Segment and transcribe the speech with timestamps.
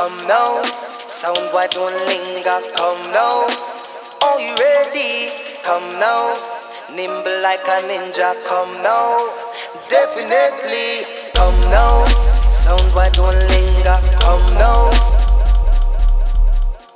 [0.00, 0.62] come now.
[1.08, 3.44] Sound boy don't linger, come now.
[4.24, 5.28] Are you ready?
[5.62, 6.32] Come now.
[6.96, 9.18] Nimble like a ninja, come now.
[9.90, 12.06] Definitely, come now.
[12.50, 14.88] Sound boy don't linger, come now.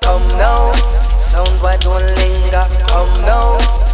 [0.00, 0.72] Come now.
[1.18, 3.85] Sound boy don't linger, come now.